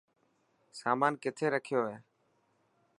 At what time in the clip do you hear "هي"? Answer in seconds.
1.89-1.97